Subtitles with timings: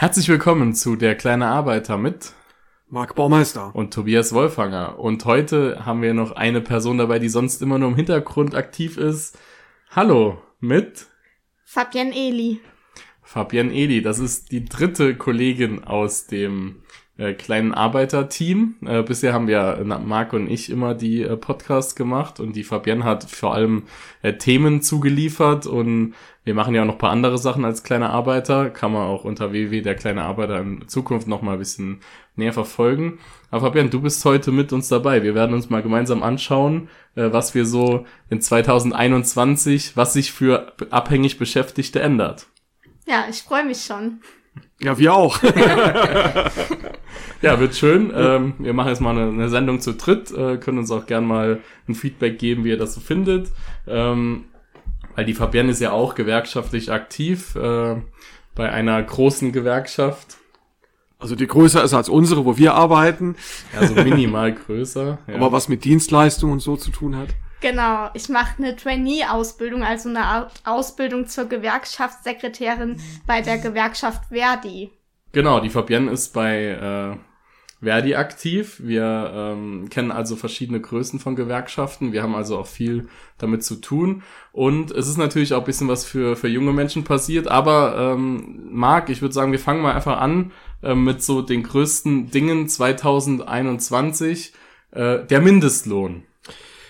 [0.00, 2.32] Herzlich willkommen zu Der kleine Arbeiter mit
[2.88, 4.96] Marc Baumeister und Tobias Wolfanger.
[4.96, 8.96] Und heute haben wir noch eine Person dabei, die sonst immer nur im Hintergrund aktiv
[8.96, 9.36] ist.
[9.90, 11.06] Hallo, mit
[11.64, 12.60] Fabienne Eli.
[13.22, 16.84] Fabienne Eli, das ist die dritte Kollegin aus dem
[17.18, 18.76] äh, kleinen Arbeiterteam.
[18.86, 23.04] Äh, bisher haben wir, Marc und ich, immer die äh, Podcasts gemacht und die Fabienne
[23.04, 23.82] hat vor allem
[24.22, 28.08] äh, Themen zugeliefert und wir machen ja auch noch ein paar andere Sachen als kleine
[28.08, 28.70] Arbeiter.
[28.70, 32.00] Kann man auch unter www der kleine Arbeiter in Zukunft noch mal ein bisschen
[32.36, 33.18] näher verfolgen.
[33.50, 35.22] Aber Fabian, du bist heute mit uns dabei.
[35.22, 40.72] Wir werden uns mal gemeinsam anschauen, äh, was wir so in 2021, was sich für
[40.90, 42.46] abhängig Beschäftigte ändert.
[43.06, 44.20] Ja, ich freue mich schon.
[44.80, 45.40] Ja, wir auch.
[47.42, 48.12] ja, wird schön.
[48.14, 51.26] Ähm, wir machen jetzt mal eine, eine Sendung zu dritt, äh, können uns auch gern
[51.26, 53.50] mal ein Feedback geben, wie ihr das so findet.
[53.86, 54.44] Ähm,
[55.14, 57.96] weil die Fabienne ist ja auch gewerkschaftlich aktiv äh,
[58.54, 60.36] bei einer großen Gewerkschaft.
[61.18, 63.34] Also die größer ist als unsere, wo wir arbeiten.
[63.76, 65.18] Also minimal größer.
[65.26, 65.34] Ja.
[65.34, 67.28] Aber was mit Dienstleistungen und so zu tun hat.
[67.60, 74.92] Genau, ich mache eine Trainee-Ausbildung, also eine Ausbildung zur Gewerkschaftssekretärin bei der Gewerkschaft Verdi.
[75.32, 77.16] Genau, die Fabienne ist bei äh,
[77.80, 78.80] Verdi aktiv.
[78.82, 82.12] Wir ähm, kennen also verschiedene Größen von Gewerkschaften.
[82.12, 84.22] Wir haben also auch viel damit zu tun.
[84.52, 87.46] Und es ist natürlich auch ein bisschen was für, für junge Menschen passiert.
[87.46, 90.50] Aber ähm, Marc, ich würde sagen, wir fangen mal einfach an
[90.82, 94.52] äh, mit so den größten Dingen 2021.
[94.90, 96.24] Äh, der Mindestlohn.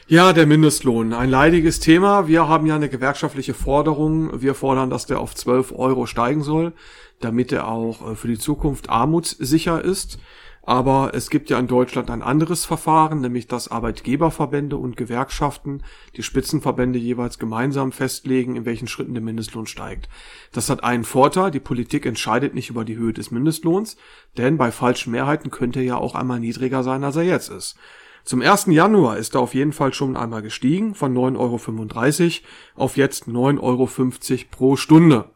[0.06, 1.12] Ja, der Mindestlohn.
[1.12, 2.28] Ein leidiges Thema.
[2.28, 4.41] Wir haben ja eine gewerkschaftliche Forderung.
[4.41, 6.73] Wir fordern, dass der auf 12 Euro steigen soll,
[7.20, 10.19] damit er auch äh, für die Zukunft armutssicher ist.
[10.62, 15.83] Aber es gibt ja in Deutschland ein anderes Verfahren, nämlich dass Arbeitgeberverbände und Gewerkschaften,
[16.14, 20.11] die Spitzenverbände jeweils gemeinsam festlegen, in welchen Schritten der Mindestlohn steigt.
[20.52, 23.96] Das hat einen Vorteil, die Politik entscheidet nicht über die Höhe des Mindestlohns,
[24.36, 27.78] denn bei falschen Mehrheiten könnte er ja auch einmal niedriger sein, als er jetzt ist.
[28.24, 28.66] Zum 1.
[28.66, 33.61] Januar ist er auf jeden Fall schon einmal gestiegen von 9,35 Euro auf jetzt 9,50
[33.62, 33.89] Euro
[34.51, 35.30] pro Stunde.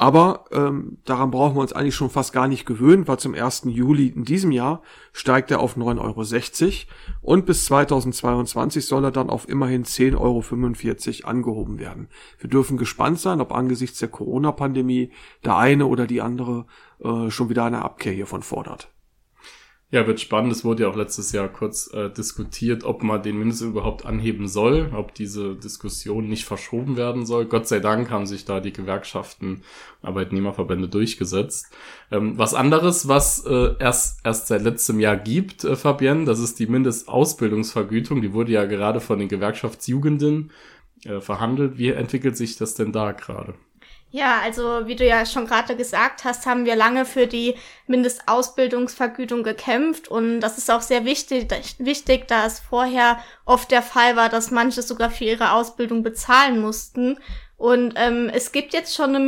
[0.00, 3.62] Aber ähm, daran brauchen wir uns eigentlich schon fast gar nicht gewöhnen, weil zum 1.
[3.66, 4.80] Juli in diesem Jahr
[5.12, 10.16] steigt er auf 9,60 Euro und bis 2022 soll er dann auf immerhin 10,45
[11.24, 12.08] Euro angehoben werden.
[12.38, 15.10] Wir dürfen gespannt sein, ob angesichts der Corona-Pandemie
[15.44, 16.66] der eine oder die andere
[17.02, 18.92] äh, schon wieder eine Abkehr hiervon fordert.
[19.90, 20.52] Ja, wird spannend.
[20.52, 24.46] Es wurde ja auch letztes Jahr kurz äh, diskutiert, ob man den Mindestlohn überhaupt anheben
[24.46, 27.46] soll, ob diese Diskussion nicht verschoben werden soll.
[27.46, 29.62] Gott sei Dank haben sich da die Gewerkschaften,
[30.02, 31.72] Arbeitnehmerverbände durchgesetzt.
[32.10, 36.58] Ähm, was anderes, was äh, erst, erst seit letztem Jahr gibt, äh, Fabienne, das ist
[36.58, 38.20] die Mindestausbildungsvergütung.
[38.20, 40.50] Die wurde ja gerade von den Gewerkschaftsjugenden
[41.04, 41.78] äh, verhandelt.
[41.78, 43.54] Wie entwickelt sich das denn da gerade?
[44.10, 47.56] Ja, also wie du ja schon gerade gesagt hast, haben wir lange für die
[47.88, 51.46] Mindestausbildungsvergütung gekämpft und das ist auch sehr wichtig,
[51.78, 56.58] wichtig, da es vorher oft der Fall war, dass manche sogar für ihre Ausbildung bezahlen
[56.58, 57.18] mussten.
[57.58, 59.20] Und ähm, es gibt jetzt schon eine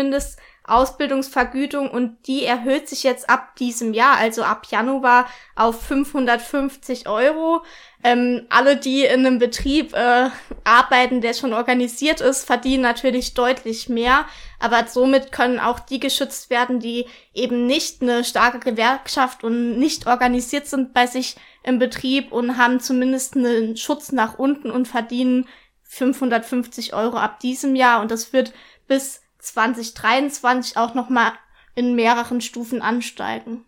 [0.70, 7.62] Mindestausbildungsvergütung und die erhöht sich jetzt ab diesem Jahr, also ab Januar auf 550 Euro.
[8.02, 10.30] Ähm, alle, die in einem Betrieb äh,
[10.64, 14.24] arbeiten, der schon organisiert ist, verdienen natürlich deutlich mehr.
[14.58, 20.06] Aber somit können auch die geschützt werden, die eben nicht eine starke Gewerkschaft und nicht
[20.06, 25.46] organisiert sind bei sich im Betrieb und haben zumindest einen Schutz nach unten und verdienen
[25.82, 28.00] 550 Euro ab diesem Jahr.
[28.00, 28.54] Und das wird
[28.86, 31.32] bis 2023 auch nochmal
[31.74, 33.64] in mehreren Stufen ansteigen.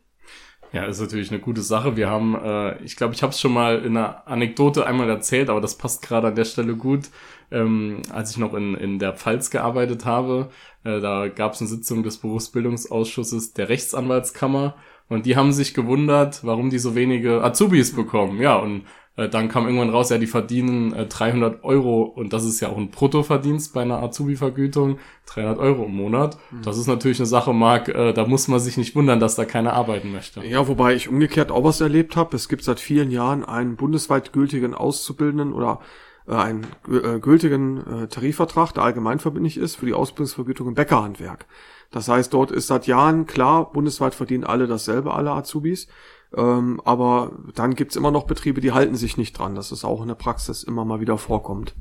[0.72, 1.96] Ja, ist natürlich eine gute Sache.
[1.96, 5.50] Wir haben, äh, ich glaube, ich habe es schon mal in einer Anekdote einmal erzählt,
[5.50, 7.10] aber das passt gerade an der Stelle gut.
[7.50, 10.48] Ähm, als ich noch in, in der Pfalz gearbeitet habe,
[10.84, 14.74] äh, da gab es eine Sitzung des Berufsbildungsausschusses der Rechtsanwaltskammer
[15.08, 18.40] und die haben sich gewundert, warum die so wenige Azubis bekommen.
[18.40, 18.84] Ja, und
[19.16, 22.70] äh, dann kam irgendwann raus, ja, die verdienen äh, 300 Euro und das ist ja
[22.70, 26.38] auch ein Bruttoverdienst bei einer Azubi-Vergütung, 300 Euro im Monat.
[26.50, 26.62] Mhm.
[26.62, 29.44] Das ist natürlich eine Sache, Marc, äh, da muss man sich nicht wundern, dass da
[29.44, 30.44] keiner arbeiten möchte.
[30.46, 32.36] Ja, wobei ich umgekehrt auch was erlebt habe.
[32.36, 35.80] Es gibt seit vielen Jahren einen bundesweit gültigen Auszubildenden oder
[36.26, 41.46] äh, einen äh, gültigen äh, Tarifvertrag, der allgemeinverbindlich ist für die Ausbildungsvergütung im Bäckerhandwerk.
[41.92, 45.86] Das heißt, dort ist seit Jahren klar, bundesweit verdienen alle dasselbe, alle Azubis.
[46.34, 49.54] Ähm, aber dann gibt's immer noch Betriebe, die halten sich nicht dran.
[49.54, 51.74] Das ist auch in der Praxis immer mal wieder vorkommt.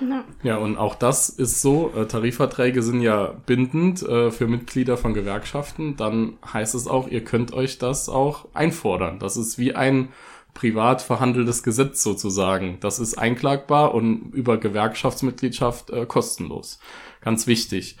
[0.00, 0.24] Ja.
[0.42, 1.92] ja, und auch das ist so.
[1.94, 5.96] Äh, Tarifverträge sind ja bindend äh, für Mitglieder von Gewerkschaften.
[5.96, 9.18] Dann heißt es auch, ihr könnt euch das auch einfordern.
[9.18, 10.08] Das ist wie ein
[10.54, 12.78] privat verhandeltes Gesetz sozusagen.
[12.80, 16.80] Das ist einklagbar und über Gewerkschaftsmitgliedschaft äh, kostenlos.
[17.20, 17.98] Ganz wichtig.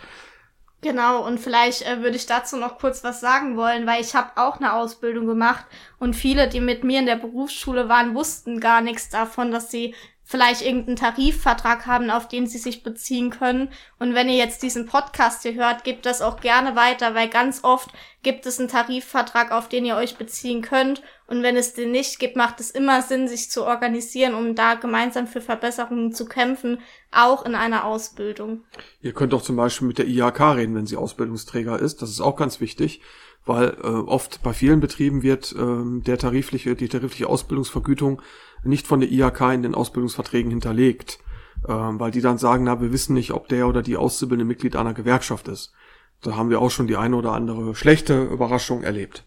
[0.80, 4.30] Genau, und vielleicht äh, würde ich dazu noch kurz was sagen wollen, weil ich habe
[4.36, 5.64] auch eine Ausbildung gemacht
[5.98, 9.94] und viele, die mit mir in der Berufsschule waren, wussten gar nichts davon, dass sie
[10.28, 13.70] vielleicht irgendeinen Tarifvertrag haben, auf den sie sich beziehen können.
[13.98, 17.64] Und wenn ihr jetzt diesen Podcast hier hört, gebt das auch gerne weiter, weil ganz
[17.64, 17.88] oft
[18.22, 21.00] gibt es einen Tarifvertrag, auf den ihr euch beziehen könnt.
[21.28, 24.74] Und wenn es den nicht gibt, macht es immer Sinn, sich zu organisieren, um da
[24.74, 28.64] gemeinsam für Verbesserungen zu kämpfen, auch in einer Ausbildung.
[29.00, 32.02] Ihr könnt auch zum Beispiel mit der IHK reden, wenn sie Ausbildungsträger ist.
[32.02, 33.00] Das ist auch ganz wichtig
[33.48, 38.22] weil äh, oft bei vielen Betrieben wird äh, der tarifliche, die tarifliche Ausbildungsvergütung
[38.62, 41.18] nicht von der IHK in den Ausbildungsverträgen hinterlegt,
[41.64, 44.76] äh, weil die dann sagen, na, wir wissen nicht, ob der oder die Auszubildende Mitglied
[44.76, 45.72] einer Gewerkschaft ist.
[46.20, 49.24] Da haben wir auch schon die eine oder andere schlechte Überraschung erlebt.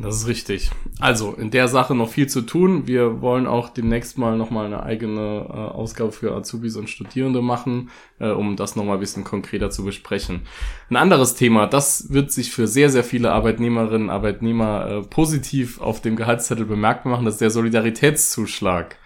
[0.00, 0.70] Das ist richtig.
[1.00, 2.86] Also in der Sache noch viel zu tun.
[2.86, 7.90] Wir wollen auch demnächst mal nochmal eine eigene äh, Ausgabe für Azubis und Studierende machen,
[8.20, 10.42] äh, um das nochmal ein bisschen konkreter zu besprechen.
[10.88, 15.80] Ein anderes Thema, das wird sich für sehr, sehr viele Arbeitnehmerinnen und Arbeitnehmer äh, positiv
[15.80, 18.96] auf dem Gehaltszettel bemerkbar machen, das ist der Solidaritätszuschlag.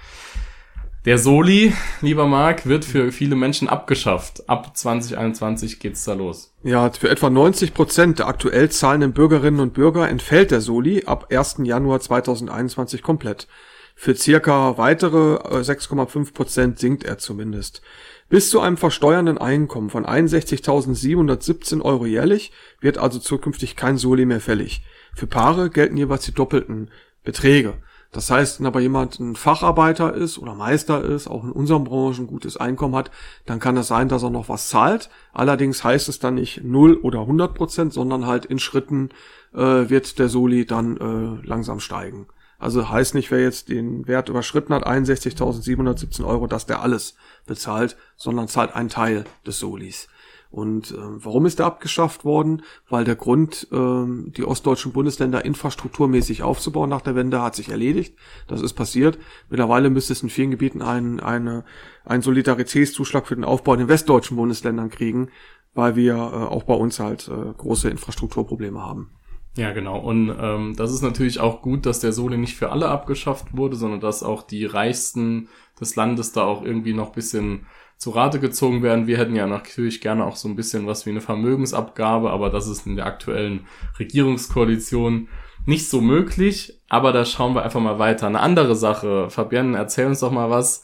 [1.05, 4.49] Der Soli, lieber Marc, wird für viele Menschen abgeschafft.
[4.49, 6.55] Ab 2021 geht's da los.
[6.63, 11.27] Ja, für etwa 90 Prozent der aktuell zahlenden Bürgerinnen und Bürger entfällt der Soli ab
[11.33, 11.57] 1.
[11.65, 13.49] Januar 2021 komplett.
[13.97, 17.83] Für circa weitere 6,5 äh, Prozent sinkt er zumindest.
[18.29, 24.41] Bis zu einem versteuernden Einkommen von 61.717 Euro jährlich wird also zukünftig kein Soli mehr
[24.41, 24.85] fällig.
[25.17, 26.93] Für Paare gelten jeweils die doppelten
[27.25, 27.75] Beträge.
[28.13, 32.25] Das heißt, wenn aber jemand ein Facharbeiter ist oder Meister ist, auch in unseren Branchen
[32.25, 33.11] ein gutes Einkommen hat,
[33.47, 35.09] dann kann es sein, dass er noch was zahlt.
[35.33, 39.09] Allerdings heißt es dann nicht 0 oder 100 Prozent, sondern halt in Schritten
[39.55, 42.27] äh, wird der Soli dann äh, langsam steigen.
[42.59, 47.17] Also heißt nicht, wer jetzt den Wert überschritten hat, 61.717 Euro, dass der alles
[47.47, 50.07] bezahlt, sondern zahlt einen Teil des Solis.
[50.53, 52.63] Und äh, warum ist er abgeschafft worden?
[52.91, 54.05] Weil der Grund, äh,
[54.37, 58.19] die ostdeutschen Bundesländer infrastrukturmäßig aufzubauen nach der Wende, hat sich erledigt.
[58.49, 59.19] Das ist passiert.
[59.49, 61.65] Mittlerweile müsste es in vielen Gebieten einen, eine,
[62.05, 65.31] einen Solidaritätszuschlag für den Aufbau in den westdeutschen Bundesländern kriegen,
[65.73, 69.11] weil wir äh, auch bei uns halt äh, große Infrastrukturprobleme haben.
[69.57, 69.99] Ja, genau.
[69.99, 73.77] Und ähm, das ist natürlich auch gut, dass der Soli nicht für alle abgeschafft wurde,
[73.77, 75.49] sondern dass auch die Reichsten
[75.81, 77.67] des Landes da auch irgendwie noch bisschen
[78.03, 79.07] zu Rate gezogen werden.
[79.07, 82.67] Wir hätten ja natürlich gerne auch so ein bisschen was wie eine Vermögensabgabe, aber das
[82.67, 85.29] ist in der aktuellen Regierungskoalition
[85.67, 86.83] nicht so möglich.
[86.89, 88.27] Aber da schauen wir einfach mal weiter.
[88.27, 89.31] Eine andere Sache.
[89.31, 90.83] Fabienne, erzähl uns doch mal was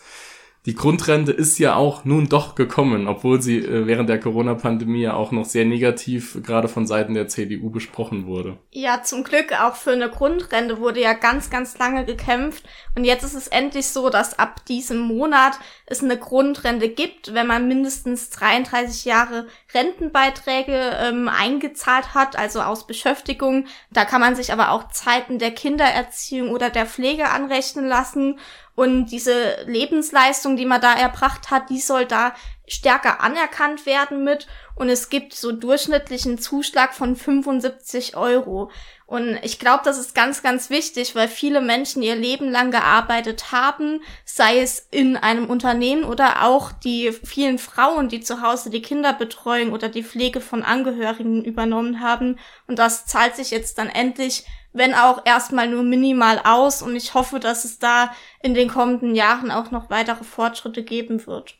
[0.68, 5.14] die Grundrente ist ja auch nun doch gekommen, obwohl sie äh, während der Corona-Pandemie ja
[5.14, 8.58] auch noch sehr negativ gerade von Seiten der CDU besprochen wurde.
[8.70, 12.64] Ja, zum Glück auch für eine Grundrente wurde ja ganz, ganz lange gekämpft.
[12.94, 15.54] Und jetzt ist es endlich so, dass ab diesem Monat
[15.86, 22.86] es eine Grundrente gibt, wenn man mindestens 33 Jahre Rentenbeiträge ähm, eingezahlt hat, also aus
[22.86, 23.66] Beschäftigung.
[23.90, 28.38] Da kann man sich aber auch Zeiten der Kindererziehung oder der Pflege anrechnen lassen.
[28.74, 32.34] Und diese Lebensleistung, die man da erbracht hat, die soll da
[32.68, 34.46] stärker anerkannt werden mit.
[34.74, 38.70] Und es gibt so durchschnittlichen Zuschlag von 75 Euro.
[39.06, 43.52] Und ich glaube, das ist ganz, ganz wichtig, weil viele Menschen ihr Leben lang gearbeitet
[43.52, 48.82] haben, sei es in einem Unternehmen oder auch die vielen Frauen, die zu Hause die
[48.82, 52.38] Kinderbetreuung oder die Pflege von Angehörigen übernommen haben.
[52.66, 56.82] Und das zahlt sich jetzt dann endlich wenn auch erstmal nur minimal aus.
[56.82, 61.26] Und ich hoffe, dass es da in den kommenden Jahren auch noch weitere Fortschritte geben
[61.26, 61.58] wird.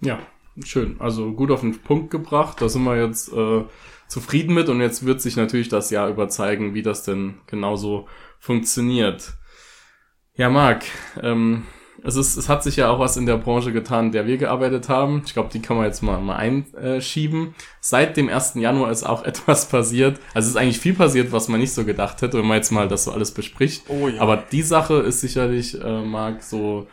[0.00, 0.20] Ja,
[0.64, 0.96] schön.
[1.00, 2.60] Also gut auf den Punkt gebracht.
[2.60, 3.64] Da sind wir jetzt äh,
[4.06, 4.68] zufrieden mit.
[4.68, 9.34] Und jetzt wird sich natürlich das Jahr über zeigen, wie das denn genauso funktioniert.
[10.34, 10.84] Ja, Marc,
[11.20, 11.64] ähm,
[12.04, 14.88] es, ist, es hat sich ja auch was in der Branche getan, der wir gearbeitet
[14.88, 15.22] haben.
[15.26, 17.54] Ich glaube, die kann man jetzt mal, mal einschieben.
[17.80, 18.54] Seit dem 1.
[18.54, 20.20] Januar ist auch etwas passiert.
[20.34, 22.70] Also es ist eigentlich viel passiert, was man nicht so gedacht hätte, wenn man jetzt
[22.70, 23.84] mal das so alles bespricht.
[23.88, 24.20] Oh, ja.
[24.20, 26.86] Aber die Sache ist sicherlich, äh, Marc, so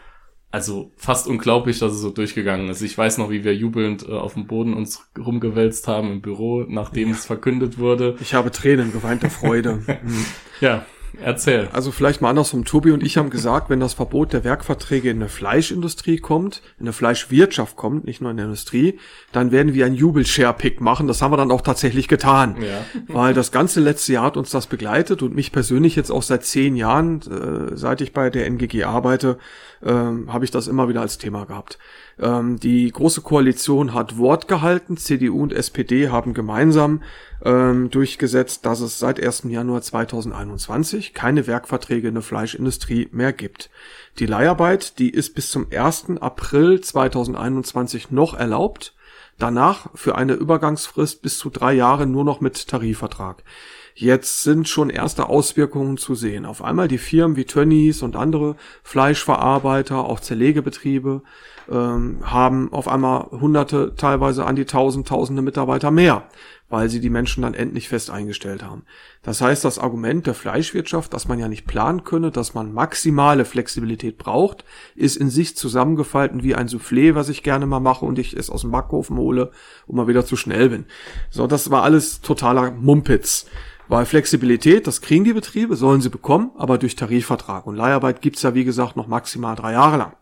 [0.55, 2.81] also fast unglaublich, dass es so durchgegangen ist.
[2.81, 6.63] Ich weiß noch, wie wir jubelnd äh, auf dem Boden uns rumgewälzt haben im Büro,
[6.65, 7.15] nachdem ja.
[7.15, 8.15] es verkündet wurde.
[8.21, 9.81] Ich habe Tränen geweint der Freude.
[10.61, 10.85] ja,
[11.21, 11.69] Erzähl.
[11.71, 12.65] Also vielleicht mal andersrum.
[12.65, 16.85] Tobi und ich haben gesagt, wenn das Verbot der Werkverträge in der Fleischindustrie kommt, in
[16.85, 18.99] der Fleischwirtschaft kommt, nicht nur in der Industrie,
[19.31, 21.07] dann werden wir ein Jubel-Share-Pick machen.
[21.07, 22.57] Das haben wir dann auch tatsächlich getan.
[22.61, 22.85] Ja.
[23.07, 26.43] Weil das ganze letzte Jahr hat uns das begleitet und mich persönlich jetzt auch seit
[26.43, 29.37] zehn Jahren, äh, seit ich bei der NGG arbeite,
[29.81, 31.77] äh, habe ich das immer wieder als Thema gehabt.
[32.19, 34.97] Ähm, die Große Koalition hat Wort gehalten.
[34.97, 37.03] CDU und SPD haben gemeinsam
[37.43, 39.43] ähm, durchgesetzt, dass es seit 1.
[39.45, 43.69] Januar 2021 keine Werkverträge in der Fleischindustrie mehr gibt.
[44.19, 46.17] Die Leiharbeit, die ist bis zum 1.
[46.21, 48.93] April 2021 noch erlaubt.
[49.37, 53.43] Danach für eine Übergangsfrist bis zu drei Jahre nur noch mit Tarifvertrag.
[53.97, 56.45] Jetzt sind schon erste Auswirkungen zu sehen.
[56.45, 61.21] Auf einmal die Firmen wie Tönnies und andere Fleischverarbeiter, auch Zerlegebetriebe,
[61.71, 66.23] ähm, haben auf einmal hunderte, teilweise an die tausend, tausende Mitarbeiter mehr,
[66.69, 68.83] weil sie die Menschen dann endlich fest eingestellt haben.
[69.21, 73.45] Das heißt, das Argument der Fleischwirtschaft, dass man ja nicht planen könne, dass man maximale
[73.45, 78.17] Flexibilität braucht, ist in sich zusammengefalten wie ein Soufflé, was ich gerne mal mache und
[78.17, 79.51] ich es aus dem Backofen hole
[79.85, 80.85] und mal wieder zu schnell bin.
[81.29, 83.45] So, das war alles totaler Mumpitz.
[83.87, 87.67] Weil Flexibilität, das kriegen die Betriebe, sollen sie bekommen, aber durch Tarifvertrag.
[87.67, 90.13] Und Leiharbeit gibt's ja, wie gesagt, noch maximal drei Jahre lang.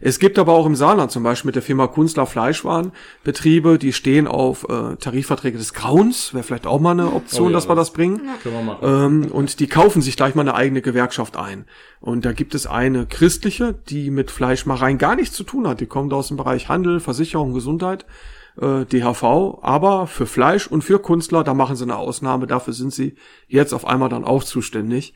[0.00, 3.92] Es gibt aber auch im Saarland zum Beispiel mit der Firma Kunstler Fleischwaren Betriebe, die
[3.92, 6.34] stehen auf äh, Tarifverträge des Grauens.
[6.34, 8.20] Wäre vielleicht auch mal eine Option, oh ja, dass wir das bringen.
[8.42, 8.82] Können wir.
[8.82, 11.66] Ähm, und die kaufen sich gleich mal eine eigene Gewerkschaft ein.
[12.00, 15.80] Und da gibt es eine christliche, die mit Fleischmachereien gar nichts zu tun hat.
[15.80, 18.04] Die kommt aus dem Bereich Handel, Versicherung, Gesundheit
[18.60, 22.92] äh, DHV, aber für Fleisch und für Künstler, da machen sie eine Ausnahme, dafür sind
[22.92, 23.16] sie
[23.48, 25.14] jetzt auf einmal dann auch zuständig.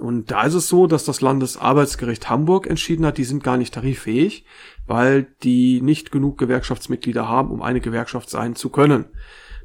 [0.00, 3.74] Und da ist es so, dass das Landesarbeitsgericht Hamburg entschieden hat, die sind gar nicht
[3.74, 4.44] tariffähig,
[4.86, 9.06] weil die nicht genug Gewerkschaftsmitglieder haben, um eine Gewerkschaft sein zu können.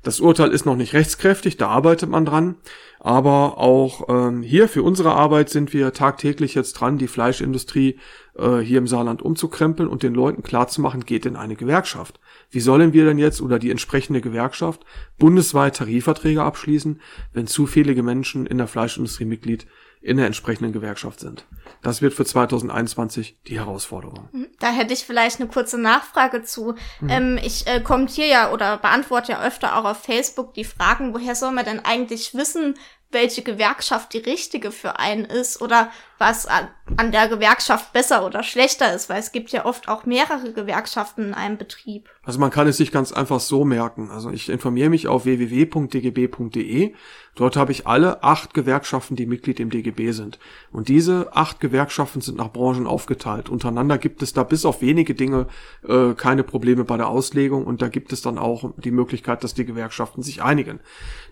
[0.03, 2.57] Das Urteil ist noch nicht rechtskräftig, da arbeitet man dran.
[2.99, 7.99] Aber auch ähm, hier für unsere Arbeit sind wir tagtäglich jetzt dran, die Fleischindustrie
[8.35, 12.19] äh, hier im Saarland umzukrempeln und den Leuten klarzumachen, geht in eine Gewerkschaft.
[12.51, 14.85] Wie sollen wir denn jetzt oder die entsprechende Gewerkschaft
[15.17, 16.99] bundesweit Tarifverträge abschließen,
[17.33, 19.65] wenn zu viele Menschen in der Fleischindustrie Mitglied
[20.05, 21.45] in der entsprechenden Gewerkschaft sind?
[21.81, 24.29] Das wird für 2021 die Herausforderung.
[24.31, 24.47] Mhm.
[24.59, 26.75] Da hätte ich vielleicht eine kurze Nachfrage zu.
[27.01, 27.09] Mhm.
[27.09, 31.35] Ähm, ich äh, kommentiere ja oder beantworte ja öfter auch auf Facebook die Fragen, woher
[31.35, 32.75] soll man denn eigentlich wissen,
[33.11, 38.43] welche Gewerkschaft die richtige für einen ist oder was an, an der Gewerkschaft besser oder
[38.43, 42.09] schlechter ist, weil es gibt ja oft auch mehrere Gewerkschaften in einem Betrieb.
[42.23, 44.11] Also man kann es sich ganz einfach so merken.
[44.11, 46.93] Also ich informiere mich auf www.dgb.de.
[47.35, 50.39] Dort habe ich alle acht Gewerkschaften, die Mitglied im DGB sind.
[50.71, 53.49] Und diese acht Gewerkschaften sind nach Branchen aufgeteilt.
[53.49, 55.47] Untereinander gibt es da bis auf wenige Dinge
[55.87, 59.53] äh, keine Probleme bei der Auslegung und da gibt es dann auch die Möglichkeit, dass
[59.53, 60.79] die Gewerkschaften sich einigen.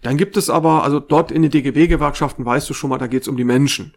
[0.02, 3.22] Dann gibt es aber, also dort in den DGB-Gewerkschaften weißt du schon mal, da geht
[3.22, 3.94] es um die Menschen.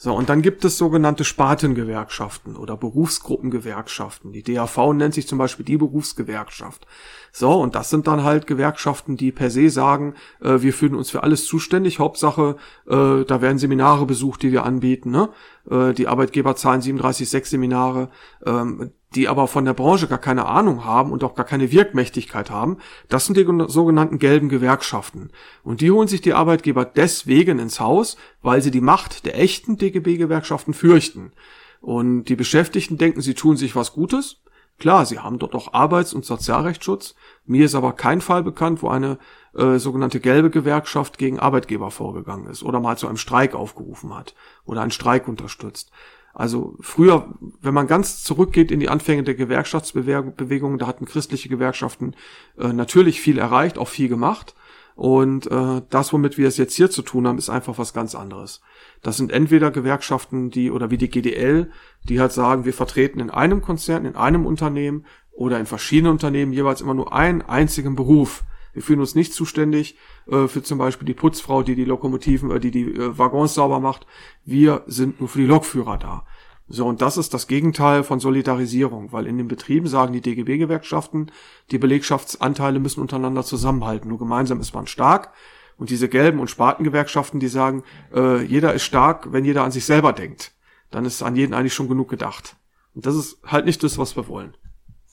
[0.00, 4.30] So, und dann gibt es sogenannte Spartengewerkschaften oder Berufsgruppengewerkschaften.
[4.30, 6.86] Die DAV nennt sich zum Beispiel die Berufsgewerkschaft.
[7.32, 11.10] So, und das sind dann halt Gewerkschaften, die per se sagen, äh, wir fühlen uns
[11.10, 11.98] für alles zuständig.
[11.98, 12.54] Hauptsache,
[12.86, 15.10] äh, da werden Seminare besucht, die wir anbieten.
[15.10, 15.30] Ne?
[15.68, 18.10] Äh, die Arbeitgeber zahlen 37,6 Seminare.
[18.46, 22.50] Ähm, die aber von der Branche gar keine Ahnung haben und auch gar keine Wirkmächtigkeit
[22.50, 25.30] haben, das sind die sogenannten gelben Gewerkschaften.
[25.62, 29.78] Und die holen sich die Arbeitgeber deswegen ins Haus, weil sie die Macht der echten
[29.78, 31.32] DGB-Gewerkschaften fürchten.
[31.80, 34.40] Und die Beschäftigten denken, sie tun sich was Gutes.
[34.78, 37.14] Klar, sie haben dort auch Arbeits- und Sozialrechtsschutz.
[37.46, 39.18] Mir ist aber kein Fall bekannt, wo eine
[39.54, 44.34] äh, sogenannte gelbe Gewerkschaft gegen Arbeitgeber vorgegangen ist oder mal zu einem Streik aufgerufen hat
[44.64, 45.90] oder einen Streik unterstützt.
[46.38, 52.14] Also früher, wenn man ganz zurückgeht in die Anfänge der Gewerkschaftsbewegung, da hatten christliche Gewerkschaften
[52.56, 54.54] äh, natürlich viel erreicht, auch viel gemacht.
[54.94, 58.14] Und äh, das, womit wir es jetzt hier zu tun haben, ist einfach was ganz
[58.14, 58.60] anderes.
[59.02, 61.72] Das sind entweder Gewerkschaften, die oder wie die GDL,
[62.04, 66.52] die halt sagen, wir vertreten in einem Konzern, in einem Unternehmen oder in verschiedenen Unternehmen
[66.52, 68.44] jeweils immer nur einen einzigen Beruf.
[68.72, 69.96] Wir fühlen uns nicht zuständig
[70.26, 73.80] äh, für zum Beispiel die Putzfrau, die die Lokomotiven, äh, die die äh, Waggons sauber
[73.80, 74.06] macht.
[74.44, 76.24] Wir sind nur für die Lokführer da.
[76.70, 81.32] So, und das ist das Gegenteil von Solidarisierung, weil in den Betrieben sagen die DGB-Gewerkschaften,
[81.70, 84.10] die Belegschaftsanteile müssen untereinander zusammenhalten.
[84.10, 85.32] Nur gemeinsam ist man stark.
[85.78, 87.84] Und diese gelben und Spartengewerkschaften, die sagen,
[88.14, 90.52] äh, jeder ist stark, wenn jeder an sich selber denkt.
[90.90, 92.56] Dann ist an jeden eigentlich schon genug gedacht.
[92.94, 94.54] Und das ist halt nicht das, was wir wollen.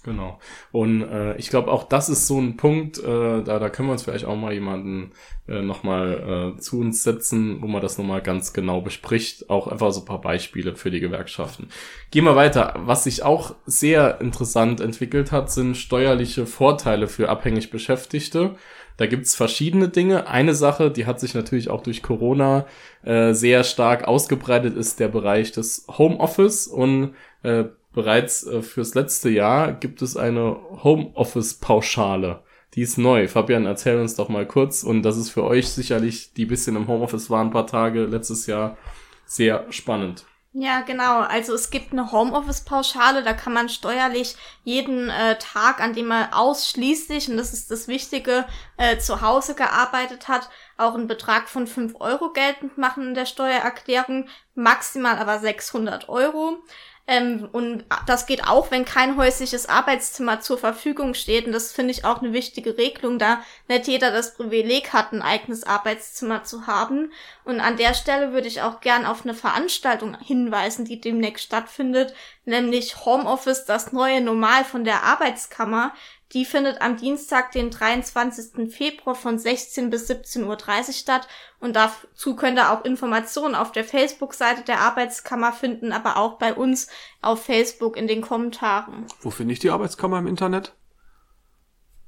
[0.06, 0.38] Genau.
[0.72, 3.94] Und äh, ich glaube, auch das ist so ein Punkt, äh, da, da können wir
[3.94, 5.14] uns vielleicht auch mal jemanden
[5.48, 9.50] äh, nochmal äh, zu uns setzen, wo man das nochmal ganz genau bespricht.
[9.50, 11.70] Auch einfach so ein paar Beispiele für die Gewerkschaften.
[12.12, 12.76] Gehen wir weiter.
[12.78, 18.56] Was sich auch sehr interessant entwickelt hat, sind steuerliche Vorteile für abhängig Beschäftigte.
[18.98, 20.28] Da gibt's verschiedene Dinge.
[20.28, 22.68] Eine Sache, die hat sich natürlich auch durch Corona
[23.04, 27.66] äh, sehr stark ausgebreitet, ist der Bereich des Homeoffice und äh,
[27.96, 32.44] bereits äh, fürs letzte Jahr gibt es eine Homeoffice-Pauschale.
[32.76, 33.28] Die ist neu.
[33.28, 34.84] Fabian, erzähl uns doch mal kurz.
[34.84, 38.46] Und das ist für euch sicherlich, die bisschen im Homeoffice waren, ein paar Tage letztes
[38.48, 38.78] Jahr,
[39.26, 40.26] sehr spannend.
[40.58, 41.20] Ja, genau.
[41.20, 46.32] Also es gibt eine Homeoffice-Pauschale, da kann man steuerlich jeden äh, Tag, an dem man
[46.32, 48.46] ausschließlich, und das ist das Wichtige,
[48.78, 53.26] äh, zu Hause gearbeitet hat, auch einen Betrag von 5 Euro geltend machen in der
[53.26, 56.60] Steuererklärung, maximal aber 600 Euro.
[57.08, 61.46] Ähm, und das geht auch, wenn kein häusliches Arbeitszimmer zur Verfügung steht.
[61.46, 65.22] Und das finde ich auch eine wichtige Regelung, da nicht jeder das Privileg hat, ein
[65.22, 67.12] eigenes Arbeitszimmer zu haben.
[67.44, 72.16] Und an der Stelle würde ich auch gern auf eine Veranstaltung hinweisen, die demnächst stattfindet,
[72.46, 75.94] nämlich Homeoffice, das neue Normal von der Arbeitskammer.
[76.36, 78.70] Die findet am Dienstag, den 23.
[78.70, 81.30] Februar von 16 bis 17.30 Uhr statt
[81.62, 86.54] und dazu könnt ihr auch Informationen auf der Facebook-Seite der Arbeitskammer finden, aber auch bei
[86.54, 86.90] uns
[87.22, 89.08] auf Facebook in den Kommentaren.
[89.22, 90.74] Wo finde ich die Arbeitskammer im Internet?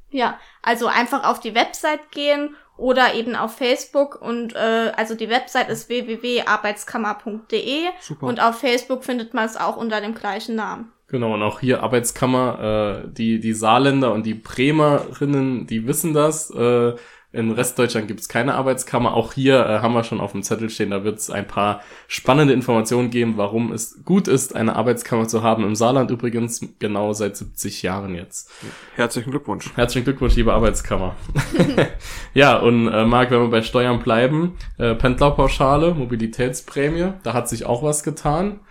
[0.09, 5.29] Ja, also einfach auf die Website gehen oder eben auf Facebook und äh, also die
[5.29, 7.85] Website ist www.arbeitskammer.de
[8.19, 10.91] und auf Facebook findet man es auch unter dem gleichen Namen.
[11.09, 16.49] Genau, und auch hier Arbeitskammer, äh, die, die Saarländer und die Bremerinnen, die wissen das.
[16.51, 16.95] Äh,
[17.33, 19.13] in Restdeutschland gibt es keine Arbeitskammer.
[19.13, 21.81] Auch hier äh, haben wir schon auf dem Zettel stehen, da wird es ein paar
[22.07, 25.63] spannende Informationen geben, warum es gut ist, eine Arbeitskammer zu haben.
[25.63, 28.49] Im Saarland übrigens genau seit 70 Jahren jetzt.
[28.95, 29.71] Herzlichen Glückwunsch.
[29.75, 31.15] Herzlichen Glückwunsch, liebe Arbeitskammer.
[32.33, 37.65] ja, und äh, Marc, wenn wir bei Steuern bleiben, äh, Pendlerpauschale, Mobilitätsprämie, da hat sich
[37.65, 38.61] auch was getan.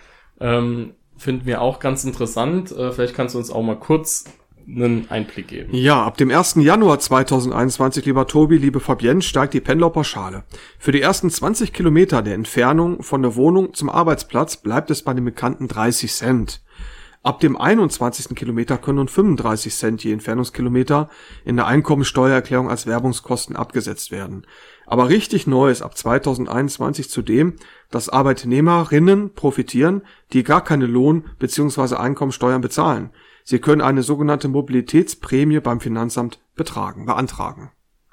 [0.40, 2.73] Ähm, finden wir auch ganz interessant.
[2.73, 4.25] Äh, vielleicht kannst du uns auch mal kurz
[4.69, 5.75] einen Einblick geben.
[5.75, 6.57] Ja, ab dem 1.
[6.57, 10.45] Januar 2021, lieber Tobi, liebe Fabienne, steigt die Pendlerpauschale.
[10.79, 15.15] Für die ersten 20 Kilometer der Entfernung von der Wohnung zum Arbeitsplatz bleibt es bei
[15.15, 16.63] den bekannten 30 Cent.
[17.26, 18.37] Ab dem 21.
[18.37, 21.11] Kilometer können nun 35 Cent je Entfernungskilometer
[21.45, 24.47] in der Einkommensteuererklärung als Werbungskosten abgesetzt werden.
[24.87, 27.54] Aber richtig neu ist ab 2021 zudem,
[27.90, 30.02] dass Arbeitnehmerinnen profitieren,
[30.33, 31.97] die gar keine Lohn- bzw.
[31.97, 33.11] Einkommensteuern bezahlen.
[33.42, 37.73] Sie können eine sogenannte Mobilitätsprämie beim Finanzamt betragen, beantragen.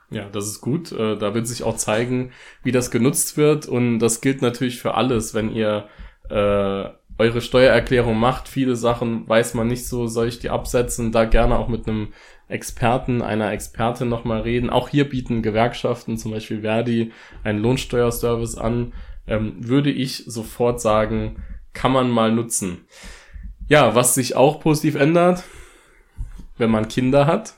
[0.09, 0.91] Ja, das ist gut.
[0.91, 2.31] Äh, da wird sich auch zeigen,
[2.63, 3.67] wie das genutzt wird.
[3.67, 5.87] Und das gilt natürlich für alles, wenn ihr
[6.31, 8.47] äh, eure Steuererklärung macht.
[8.47, 11.11] Viele Sachen weiß man nicht so, soll ich die absetzen?
[11.11, 12.09] Da gerne auch mit einem
[12.47, 14.69] Experten, einer Expertin nochmal reden.
[14.69, 17.11] Auch hier bieten Gewerkschaften, zum Beispiel Verdi,
[17.43, 18.93] einen Lohnsteuerservice an.
[19.25, 22.85] Ähm, würde ich sofort sagen, kann man mal nutzen.
[23.67, 25.43] Ja, was sich auch positiv ändert,
[26.57, 27.53] wenn man Kinder hat.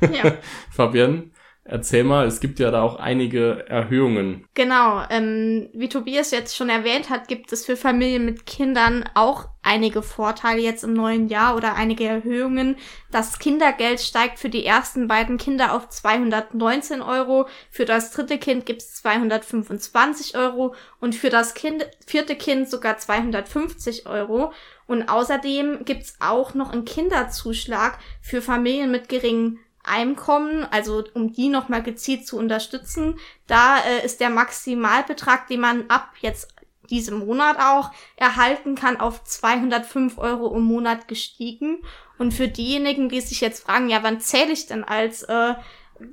[0.00, 0.32] Ja.
[0.70, 1.30] Fabienne,
[1.68, 4.46] Erzähl mal, es gibt ja da auch einige Erhöhungen.
[4.54, 9.48] Genau, ähm, wie Tobias jetzt schon erwähnt hat, gibt es für Familien mit Kindern auch
[9.62, 12.76] einige Vorteile jetzt im neuen Jahr oder einige Erhöhungen.
[13.10, 18.64] Das Kindergeld steigt für die ersten beiden Kinder auf 219 Euro, für das dritte Kind
[18.64, 24.52] gibt es 225 Euro und für das kind, vierte Kind sogar 250 Euro.
[24.86, 31.48] Und außerdem gibt's auch noch einen Kinderzuschlag für Familien mit geringen Einkommen, also um die
[31.48, 33.18] nochmal gezielt zu unterstützen.
[33.46, 36.48] Da äh, ist der Maximalbetrag, den man ab jetzt
[36.90, 41.78] diesem Monat auch erhalten kann, auf 205 Euro im Monat gestiegen.
[42.18, 45.54] Und für diejenigen, die sich jetzt fragen, ja, wann zähle ich denn als äh,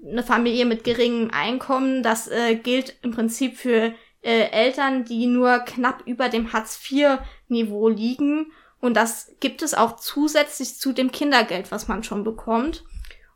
[0.05, 5.59] eine Familie mit geringem Einkommen, das äh, gilt im Prinzip für äh, Eltern, die nur
[5.59, 8.51] knapp über dem Hartz-IV-Niveau liegen.
[8.79, 12.83] Und das gibt es auch zusätzlich zu dem Kindergeld, was man schon bekommt.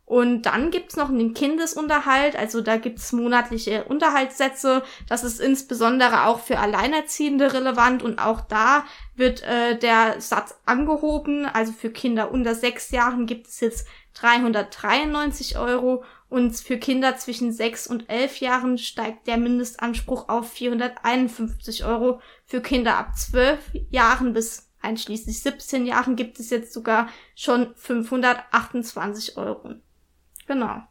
[0.08, 4.82] Und dann gibt's noch einen Kindesunterhalt, also da gibt's monatliche Unterhaltssätze.
[5.10, 11.46] Das ist insbesondere auch für Alleinerziehende relevant und auch da wird äh, der Satz angehoben.
[11.46, 17.52] Also für Kinder unter sechs Jahren gibt es jetzt 393 Euro und für Kinder zwischen
[17.52, 22.22] sechs und elf Jahren steigt der Mindestanspruch auf 451 Euro.
[22.46, 29.36] Für Kinder ab zwölf Jahren bis einschließlich 17 Jahren gibt es jetzt sogar schon 528
[29.36, 29.76] Euro.
[30.48, 30.82] Genau.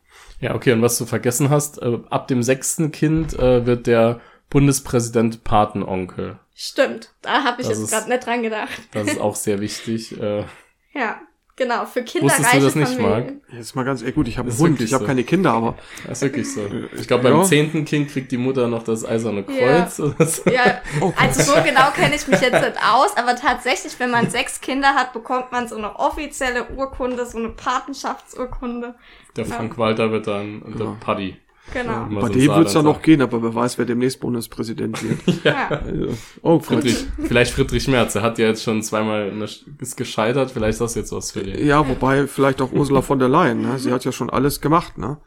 [0.41, 4.21] Ja, okay, und was du vergessen hast, äh, ab dem sechsten Kind äh, wird der
[4.51, 6.39] Bundespräsident Patenonkel.
[6.55, 8.81] Stimmt, da habe ich das jetzt gerade nicht dran gedacht.
[8.93, 10.19] Das ist auch sehr wichtig.
[10.21, 10.45] Äh,
[10.93, 11.21] ja.
[11.59, 13.33] Genau, für Kinder Wusstest du das nicht, Marc?
[13.51, 15.09] Jetzt mal ganz, ey, gut, ich habe einen Hund, ich habe so.
[15.09, 15.75] keine Kinder, aber.
[16.07, 16.61] Das ist wirklich so.
[16.95, 20.05] Ich glaube, beim zehnten Kind kriegt die Mutter noch das eiserne Kreuz ja.
[20.05, 20.51] oder so.
[20.51, 24.29] Ja, oh also so genau kenne ich mich jetzt nicht aus, aber tatsächlich, wenn man
[24.29, 28.95] sechs Kinder hat, bekommt man so eine offizielle Urkunde, so eine Patenschaftsurkunde.
[29.35, 29.79] Der Frank ja.
[29.79, 31.39] Walter wird dann, und der Paddy.
[31.73, 31.93] Genau.
[31.93, 35.45] Ja, Bei dem wird's ja noch gehen, aber wer weiß, wer demnächst Bundespräsident wird.
[35.45, 35.69] ja.
[35.69, 38.15] Also, oh, Friedrich, vielleicht Friedrich Merz.
[38.15, 40.53] Er hat ja jetzt schon zweimal eine, ist gescheitert.
[40.53, 41.65] Vielleicht ist das jetzt was für den.
[41.67, 43.63] Ja, wobei vielleicht auch Ursula von der Leyen.
[43.63, 43.79] Ne?
[43.79, 44.97] Sie hat ja schon alles gemacht.
[44.97, 45.19] Ne?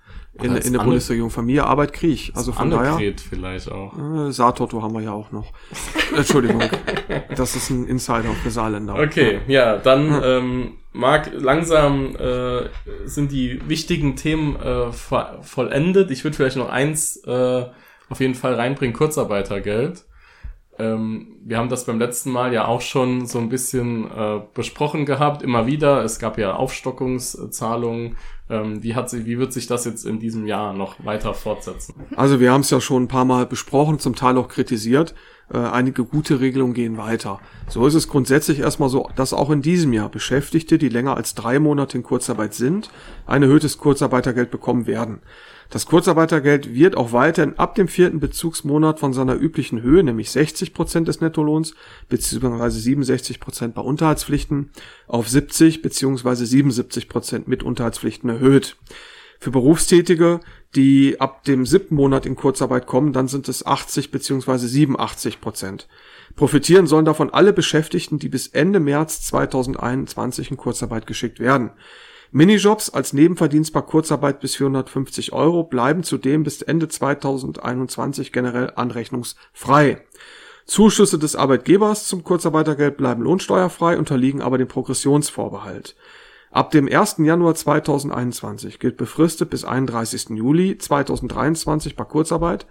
[0.42, 1.30] In, in der Bundesregierung.
[1.30, 2.32] Familie, Arbeit, Krieg.
[2.36, 2.98] Also von daher.
[3.30, 3.94] vielleicht auch.
[3.98, 5.52] Äh, Saartotto haben wir ja auch noch.
[6.16, 6.62] Entschuldigung.
[7.36, 8.96] das ist ein Insider für Saarländer.
[8.96, 10.38] Okay, ja, dann, ja.
[10.38, 12.70] ähm, Marc, langsam äh,
[13.06, 16.12] sind die wichtigen Themen äh, vollendet.
[16.12, 17.66] Ich würde vielleicht noch eins äh,
[18.10, 20.06] auf jeden Fall reinbringen, Kurzarbeitergeld.
[20.80, 25.06] ähm, wir haben das beim letzten Mal ja auch schon so ein bisschen äh, besprochen
[25.06, 26.04] gehabt, immer wieder.
[26.04, 28.18] Es gab ja Aufstockungszahlungen.
[28.50, 31.94] Ähm, wie, hat sie, wie wird sich das jetzt in diesem Jahr noch weiter fortsetzen?
[32.16, 35.14] Also wir haben es ja schon ein paar Mal besprochen, zum Teil auch kritisiert.
[35.52, 37.40] Äh, einige gute Regelungen gehen weiter.
[37.68, 41.34] So ist es grundsätzlich erstmal so, dass auch in diesem Jahr Beschäftigte, die länger als
[41.34, 42.92] drei Monate in Kurzarbeit sind,
[43.26, 45.22] ein erhöhtes Kurzarbeitergeld bekommen werden.
[45.72, 50.74] Das Kurzarbeitergeld wird auch weiterhin ab dem vierten Bezugsmonat von seiner üblichen Höhe, nämlich 60
[50.74, 51.76] Prozent des Nettolohns
[52.10, 54.72] beziehungsweise 67 Prozent bei Unterhaltspflichten,
[55.08, 58.78] auf 70 beziehungsweise 77 Prozent mit Unterhaltspflichten erhöht.
[59.40, 60.42] Für Berufstätige,
[60.76, 65.88] die ab dem siebten Monat in Kurzarbeit kommen, dann sind es 80 beziehungsweise 87 Prozent.
[66.36, 71.72] Profitieren sollen davon alle Beschäftigten, die bis Ende März 2021 in Kurzarbeit geschickt werden.
[72.32, 80.04] Minijobs als Nebenverdienst bei Kurzarbeit bis 450 Euro bleiben zudem bis Ende 2021 generell anrechnungsfrei.
[80.66, 85.96] Zuschüsse des Arbeitgebers zum Kurzarbeitergeld bleiben lohnsteuerfrei, unterliegen aber dem Progressionsvorbehalt.
[86.52, 87.18] Ab dem 1.
[87.20, 90.30] Januar 2021 gilt befristet bis 31.
[90.32, 92.66] Juli 2023 bei Kurzarbeit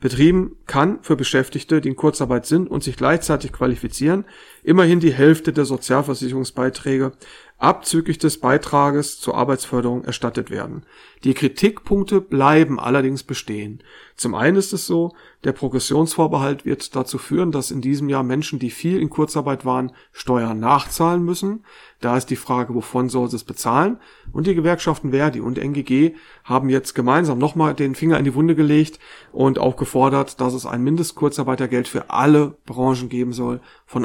[0.00, 4.26] Betrieben kann für Beschäftigte, die in Kurzarbeit sind und sich gleichzeitig qualifizieren,
[4.62, 7.12] immerhin die Hälfte der Sozialversicherungsbeiträge
[7.58, 10.84] abzüglich des Beitrages zur Arbeitsförderung erstattet werden.
[11.24, 13.82] Die Kritikpunkte bleiben allerdings bestehen.
[14.14, 18.60] Zum einen ist es so, der Progressionsvorbehalt wird dazu führen, dass in diesem Jahr Menschen,
[18.60, 21.64] die viel in Kurzarbeit waren, Steuern nachzahlen müssen.
[22.00, 23.98] Da ist die Frage, wovon soll sie es bezahlen?
[24.32, 28.54] Und die Gewerkschaften Verdi und NGG haben jetzt gemeinsam nochmal den Finger in die Wunde
[28.54, 29.00] gelegt
[29.32, 34.04] und auch gefordert, dass es ein Mindestkurzarbeitergeld für alle Branchen geben soll von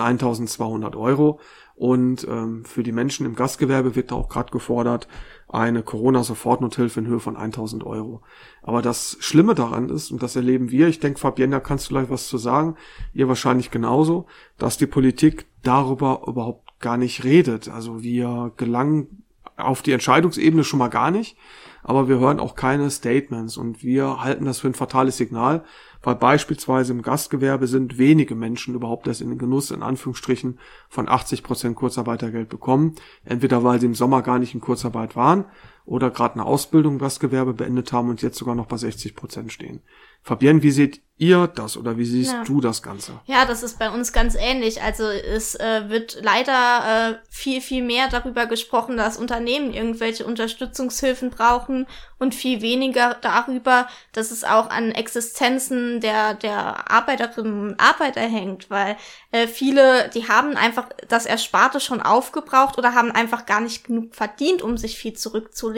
[0.54, 1.39] 1200 Euro.
[1.76, 5.08] Und ähm, für die Menschen im Gastgewerbe wird da auch gerade gefordert,
[5.48, 8.22] eine Corona-Sofortnothilfe in Höhe von 1000 Euro.
[8.62, 12.10] Aber das Schlimme daran ist, und das erleben wir, ich denke, Fabienne, kannst du gleich
[12.10, 12.76] was zu sagen,
[13.13, 17.70] ihr wahrscheinlich genauso, dass die Politik darüber überhaupt gar nicht redet.
[17.70, 19.24] Also wir gelangen
[19.58, 21.38] auf die Entscheidungsebene schon mal gar nicht,
[21.84, 25.63] aber wir hören auch keine Statements und wir halten das für ein fatales Signal,
[26.04, 31.10] weil beispielsweise im Gastgewerbe sind wenige Menschen überhaupt erst in den Genuss in Anführungsstrichen von
[31.10, 32.96] 80 Prozent Kurzarbeitergeld bekommen.
[33.24, 35.46] Entweder weil sie im Sommer gar nicht in Kurzarbeit waren
[35.86, 39.52] oder gerade eine Ausbildung im Gastgewerbe beendet haben und jetzt sogar noch bei 60 Prozent
[39.52, 39.82] stehen.
[40.22, 42.43] Fabienne, wie seht ihr das oder wie siehst ja.
[42.43, 43.19] du das Ganze?
[43.26, 44.82] Ja, das ist bei uns ganz ähnlich.
[44.82, 51.30] Also es äh, wird leider äh, viel, viel mehr darüber gesprochen, dass Unternehmen irgendwelche Unterstützungshilfen
[51.30, 51.88] brauchen
[52.19, 58.69] und viel weniger darüber, dass es auch an Existenzen der, der Arbeiterinnen und Arbeiter hängt,
[58.69, 58.96] weil
[59.32, 64.15] äh, viele, die haben einfach das Ersparte schon aufgebraucht oder haben einfach gar nicht genug
[64.15, 65.73] verdient, um sich viel zurückzulegen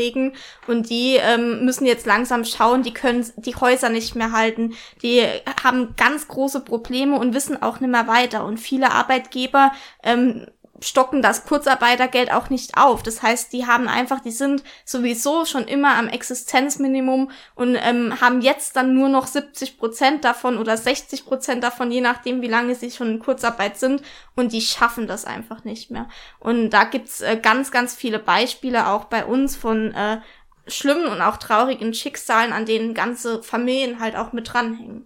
[0.68, 5.24] und die ähm, müssen jetzt langsam schauen, die können die Häuser nicht mehr halten, die
[5.64, 8.46] haben ganz große Probleme und wissen auch nicht mehr weiter.
[8.46, 9.72] Und viele Arbeitgeber
[10.04, 10.48] ähm,
[10.82, 13.02] stocken das Kurzarbeitergeld auch nicht auf.
[13.04, 18.42] Das heißt, die haben einfach, die sind sowieso schon immer am Existenzminimum und ähm, haben
[18.42, 22.76] jetzt dann nur noch 70 Prozent davon oder 60 Prozent davon, je nachdem, wie lange
[22.76, 24.02] sie schon in Kurzarbeit sind.
[24.36, 26.10] Und die schaffen das einfach nicht mehr.
[26.40, 30.20] Und da gibt's äh, ganz, ganz viele Beispiele auch bei uns von äh,
[30.68, 35.06] schlimmen und auch traurigen Schicksalen, an denen ganze Familien halt auch mit dranhängen.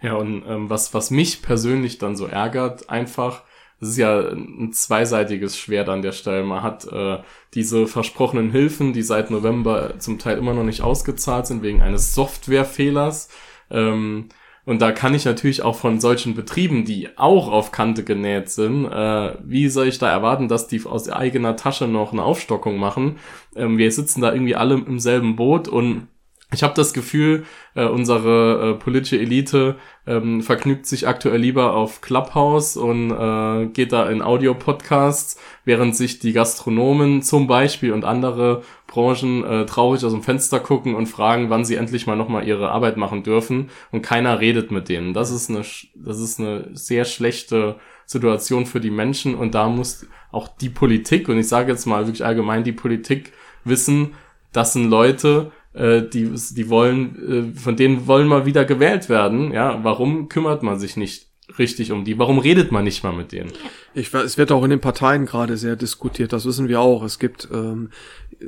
[0.00, 3.42] Ja, und ähm, was, was mich persönlich dann so ärgert, einfach,
[3.80, 6.42] es ist ja ein zweiseitiges Schwert an der Stelle.
[6.44, 7.18] Man hat äh,
[7.54, 12.14] diese versprochenen Hilfen, die seit November zum Teil immer noch nicht ausgezahlt sind, wegen eines
[12.14, 13.28] Softwarefehlers.
[13.70, 14.28] Ähm,
[14.64, 18.84] und da kann ich natürlich auch von solchen Betrieben, die auch auf Kante genäht sind,
[18.84, 23.16] äh, wie soll ich da erwarten, dass die aus eigener Tasche noch eine Aufstockung machen?
[23.56, 26.08] Ähm, wir sitzen da irgendwie alle im selben Boot und
[26.50, 32.00] ich habe das Gefühl, äh, unsere äh, politische Elite ähm, vergnügt sich aktuell lieber auf
[32.00, 38.62] Clubhouse und äh, geht da in Audio-Podcasts, während sich die Gastronomen zum Beispiel und andere
[38.86, 42.70] Branchen äh, traurig aus dem Fenster gucken und fragen, wann sie endlich mal nochmal ihre
[42.70, 45.12] Arbeit machen dürfen und keiner redet mit denen.
[45.12, 50.06] Das ist eine, das ist eine sehr schlechte Situation für die Menschen und da muss
[50.32, 53.32] auch die Politik, und ich sage jetzt mal wirklich allgemein die Politik,
[53.64, 54.14] wissen,
[54.52, 59.52] das sind Leute, äh, die, die wollen, äh, von denen wollen mal wieder gewählt werden.
[59.52, 61.27] Ja, warum kümmert man sich nicht
[61.58, 62.18] richtig um die?
[62.18, 63.52] Warum redet man nicht mal mit denen?
[63.94, 67.02] Ich, es wird auch in den Parteien gerade sehr diskutiert, das wissen wir auch.
[67.02, 67.90] Es gibt ähm,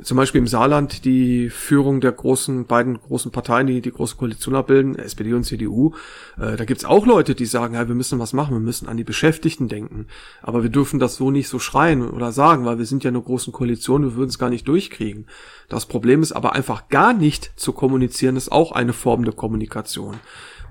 [0.03, 4.55] zum Beispiel im Saarland die Führung der großen, beiden großen Parteien, die die große Koalition
[4.55, 5.93] abbilden, SPD und CDU.
[6.37, 8.97] Äh, da gibt's auch Leute, die sagen, ja, wir müssen was machen, wir müssen an
[8.97, 10.07] die Beschäftigten denken.
[10.41, 13.21] Aber wir dürfen das so nicht so schreien oder sagen, weil wir sind ja eine
[13.21, 15.25] große Koalition, wir würden es gar nicht durchkriegen.
[15.67, 20.19] Das Problem ist aber einfach gar nicht zu kommunizieren, ist auch eine Form der Kommunikation.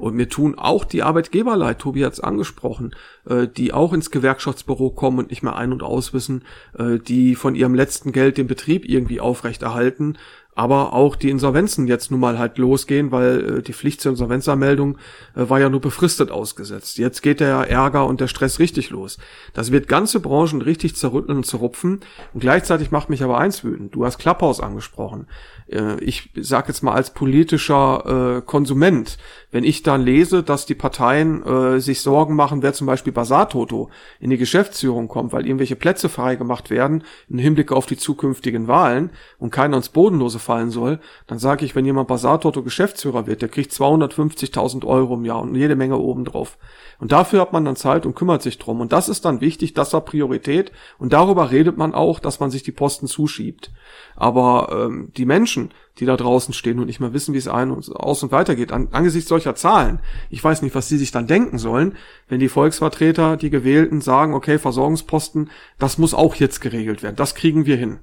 [0.00, 2.94] Und mir tun auch die Arbeitgeber leid, Tobi hat es angesprochen,
[3.28, 6.44] äh, die auch ins Gewerkschaftsbüro kommen und nicht mehr ein- und auswissen,
[6.78, 10.16] äh, die von ihrem letzten Geld den Betrieb irgendwie aufrechterhalten
[10.54, 14.98] aber auch die Insolvenzen jetzt nun mal halt losgehen, weil äh, die Pflicht zur Insolvenzanmeldung
[15.34, 16.98] äh, war ja nur befristet ausgesetzt.
[16.98, 19.18] Jetzt geht der Ärger und der Stress richtig los.
[19.54, 22.00] Das wird ganze Branchen richtig zerrütteln und zerrupfen.
[22.34, 23.94] Und gleichzeitig macht mich aber eins wütend.
[23.94, 25.28] Du hast Clubhouse angesprochen.
[25.68, 29.18] Äh, ich sage jetzt mal als politischer äh, Konsument,
[29.50, 33.90] wenn ich dann lese, dass die Parteien äh, sich Sorgen machen, wer zum Beispiel Basar-Toto
[34.20, 39.10] in die Geschäftsführung kommt, weil irgendwelche Plätze freigemacht werden im Hinblick auf die zukünftigen Wahlen
[39.38, 43.48] und keiner ins Bodenlose fallen soll, dann sage ich, wenn jemand Basar-Toto Geschäftsführer wird, der
[43.48, 46.56] kriegt 250.000 Euro im Jahr und jede Menge obendrauf.
[47.00, 48.80] Und dafür hat man dann Zeit und kümmert sich drum.
[48.80, 50.70] Und das ist dann wichtig, das war Priorität.
[50.98, 53.72] Und darüber redet man auch, dass man sich die Posten zuschiebt.
[54.16, 57.70] Aber ähm, die Menschen, die da draußen stehen und nicht mehr wissen, wie es ein
[57.70, 61.26] und aus und weitergeht, an, angesichts solcher Zahlen, ich weiß nicht, was sie sich dann
[61.26, 61.96] denken sollen,
[62.28, 67.16] wenn die Volksvertreter, die Gewählten sagen, okay, Versorgungsposten, das muss auch jetzt geregelt werden.
[67.16, 68.00] Das kriegen wir hin.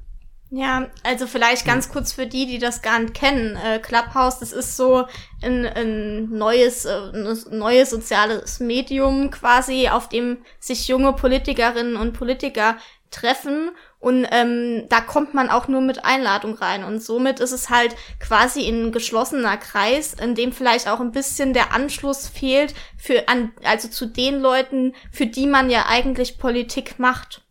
[0.50, 3.58] Ja, also vielleicht ganz kurz für die, die das gar nicht kennen.
[3.58, 5.06] Äh, Clubhouse, das ist so
[5.42, 7.12] ein, ein neues, äh,
[7.52, 12.78] neues soziales Medium quasi, auf dem sich junge Politikerinnen und Politiker
[13.12, 16.84] treffen und ähm, da kommt man auch nur mit Einladung rein.
[16.84, 21.54] Und somit ist es halt quasi ein geschlossener Kreis, in dem vielleicht auch ein bisschen
[21.54, 27.00] der Anschluss fehlt für an, also zu den Leuten, für die man ja eigentlich Politik
[27.00, 27.42] macht.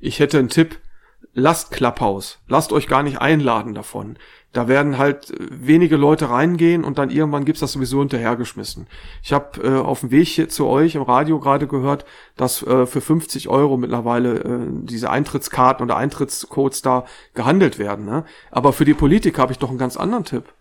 [0.00, 0.80] Ich hätte einen Tipp
[1.36, 2.38] lasst Clubhouse.
[2.48, 4.16] Lasst euch gar nicht einladen davon.
[4.52, 8.86] Da werden halt äh, wenige Leute reingehen und dann irgendwann gibt's das sowieso hinterhergeschmissen.
[9.22, 12.86] Ich habe äh, auf dem Weg hier zu euch im Radio gerade gehört, dass äh,
[12.86, 18.06] für 50 Euro mittlerweile äh, diese Eintrittskarten oder Eintrittscodes da gehandelt werden.
[18.06, 18.24] Ne?
[18.50, 20.54] Aber für die Politik habe ich doch einen ganz anderen Tipp.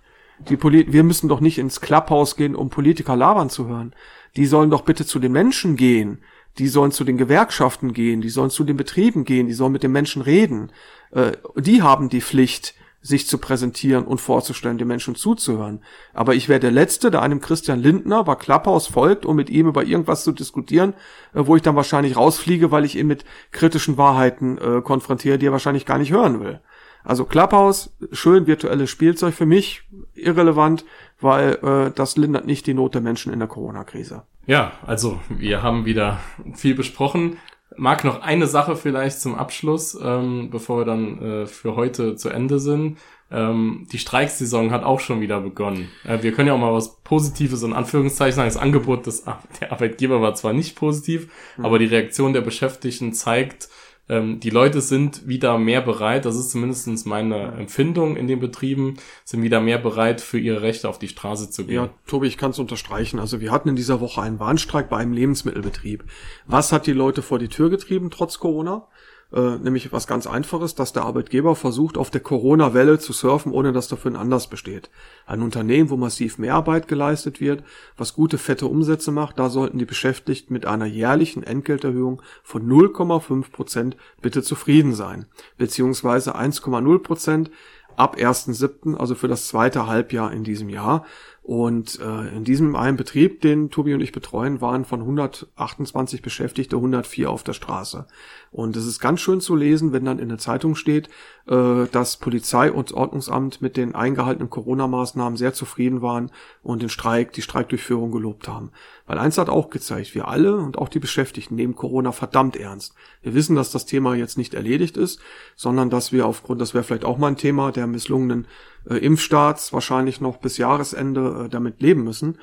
[0.50, 3.96] Die Poli wir müssen doch nicht ins Clubhouse gehen, um Politiker labern zu hören.
[4.36, 6.20] Die sollen doch bitte zu den Menschen gehen
[6.58, 9.84] die sollen zu den Gewerkschaften gehen, die sollen zu den Betrieben gehen, die sollen mit
[9.84, 10.72] den Menschen reden.
[11.12, 15.84] Äh, die haben die Pflicht, sich zu präsentieren und vorzustellen, den Menschen zuzuhören.
[16.15, 19.68] Aber ich wäre der Letzte, der einem Christian Lindner bei Klapphaus folgt, um mit ihm
[19.68, 20.96] über irgendwas zu diskutieren,
[21.34, 25.46] äh, wo ich dann wahrscheinlich rausfliege, weil ich ihn mit kritischen Wahrheiten äh, konfrontiere, die
[25.46, 26.62] er wahrscheinlich gar nicht hören will.
[27.04, 29.84] Also Clubhouse, schön virtuelles Spielzeug für mich,
[30.26, 30.86] irrelevant,
[31.20, 34.24] weil äh, das lindert nicht die Not der Menschen in der Corona-Krise.
[34.46, 36.20] Ja, also wir haben wieder
[36.54, 37.38] viel besprochen.
[37.78, 42.30] Mag noch eine Sache vielleicht zum Abschluss, ähm, bevor wir dann äh, für heute zu
[42.30, 42.98] Ende sind.
[43.32, 45.90] Ähm, die Streiksaison hat auch schon wieder begonnen.
[46.04, 48.48] Äh, wir können ja auch mal was Positives in Anführungszeichen sagen.
[48.48, 49.26] Das Angebot des
[49.60, 51.66] der Arbeitgeber war zwar nicht positiv, mhm.
[51.66, 53.68] aber die Reaktion der Beschäftigten zeigt,
[54.08, 58.98] ähm, die Leute sind wieder mehr bereit, das ist zumindest meine Empfindung in den Betrieben,
[59.24, 61.76] sind wieder mehr bereit, für ihre Rechte auf die Straße zu gehen.
[61.76, 63.20] Ja, Tobi, ich kann es unterstreichen.
[63.20, 66.04] Also wir hatten in dieser Woche einen Warnstreik bei einem Lebensmittelbetrieb.
[66.46, 68.88] Was hat die Leute vor die Tür getrieben, trotz Corona?
[69.36, 73.74] Äh, nämlich was ganz Einfaches, dass der Arbeitgeber versucht, auf der Corona-Welle zu surfen, ohne
[73.74, 74.89] dass dafür ein Anlass besteht.
[75.26, 77.63] Ein Unternehmen, wo massiv Mehrarbeit geleistet wird,
[77.98, 83.52] was gute, fette Umsätze macht, da sollten die Beschäftigten mit einer jährlichen Entgelterhöhung von 0,5
[83.52, 85.26] Prozent bitte zufrieden sein,
[85.58, 87.52] beziehungsweise 1,0 Prozent
[87.98, 91.06] ab 1.7., also für das zweite Halbjahr in diesem Jahr.
[91.47, 96.75] Und äh, in diesem einen Betrieb, den Tobi und ich betreuen, waren von 128 Beschäftigte
[96.75, 98.08] 104 auf der Straße.
[98.49, 101.08] Und es ist ganz schön zu lesen, wenn dann in der Zeitung steht,
[101.47, 106.31] äh, dass Polizei und Ordnungsamt mit den eingehaltenen Corona-Maßnahmen sehr zufrieden waren
[106.63, 108.71] und den Streik, die Streikdurchführung gelobt haben.
[109.05, 112.95] Weil eins hat auch gezeigt, wir alle und auch die Beschäftigten nehmen Corona verdammt ernst.
[113.21, 115.19] Wir wissen, dass das Thema jetzt nicht erledigt ist,
[115.55, 118.47] sondern dass wir aufgrund, das wäre vielleicht auch mal ein Thema der misslungenen
[118.89, 122.38] äh, Impfstarts wahrscheinlich noch bis Jahresende äh, damit leben müssen.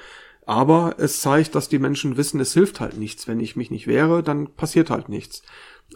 [0.44, 3.28] Aber es zeigt, dass die Menschen wissen, es hilft halt nichts.
[3.28, 5.42] Wenn ich mich nicht wehre, dann passiert halt nichts.